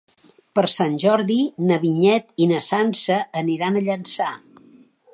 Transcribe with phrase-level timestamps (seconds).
[0.59, 1.37] Per Sant Jordi
[1.71, 4.35] na Vinyet i na Sança aniran a Llançà.